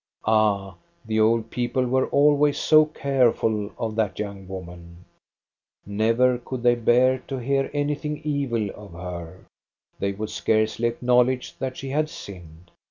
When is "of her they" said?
8.71-10.11